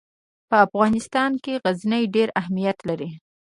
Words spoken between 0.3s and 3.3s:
په افغانستان کې غزني ډېر اهمیت لري.